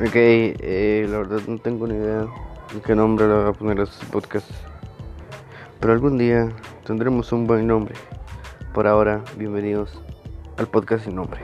[0.00, 2.20] Ok, eh, la verdad no tengo ni idea
[2.72, 4.48] de qué nombre le voy a poner a este podcast.
[5.80, 6.52] Pero algún día
[6.86, 7.96] tendremos un buen nombre.
[8.72, 10.00] Por ahora, bienvenidos
[10.56, 11.40] al podcast sin nombre.